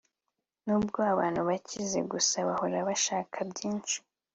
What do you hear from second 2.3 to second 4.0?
bahora bashaka byinshi